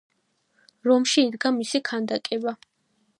რომში 0.89 1.25
იდგა 1.27 1.53
მისი 1.59 1.83
ქანდაკება. 1.91 2.59